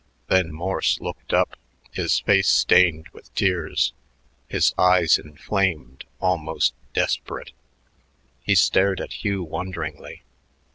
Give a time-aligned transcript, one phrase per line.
[0.29, 1.55] Then Morse looked up,
[1.91, 3.93] his face stained with tears,
[4.47, 7.51] his eyes inflamed, almost desperate.
[8.41, 10.23] He stared at Hugh wonderingly.